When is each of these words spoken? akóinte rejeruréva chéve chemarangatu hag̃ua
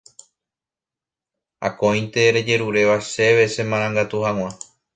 akóinte 1.67 2.21
rejeruréva 2.35 2.97
chéve 3.11 3.45
chemarangatu 3.53 4.17
hag̃ua 4.25 4.49